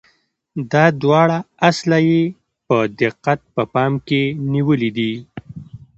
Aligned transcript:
دا 0.71 0.85
دواړه 1.01 1.37
اصله 1.69 1.97
یې 2.09 2.21
په 2.67 2.77
دقت 3.01 3.39
په 3.53 3.63
پام 3.73 3.93
کې 4.07 4.21
نیولي 4.51 4.89
دي. 4.97 5.13